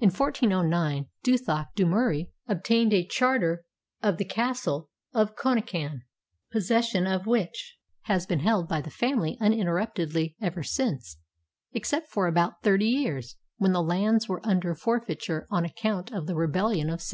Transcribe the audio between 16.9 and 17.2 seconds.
1715.